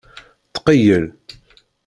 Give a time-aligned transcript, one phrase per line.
[0.53, 1.05] Tqeyyel.